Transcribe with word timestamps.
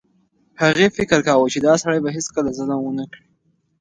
هغې 0.61 0.87
فکر 0.97 1.19
کاوه 1.27 1.47
چې 1.53 1.59
دا 1.67 1.73
سړی 1.83 1.99
به 2.03 2.09
هیڅکله 2.17 2.49
ظلم 2.57 2.79
ونه 2.83 3.05
کړي. 3.11 3.23